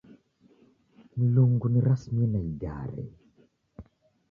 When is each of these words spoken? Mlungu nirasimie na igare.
Mlungu 1.21 1.65
nirasimie 1.69 2.25
na 2.31 2.39
igare. 2.51 3.01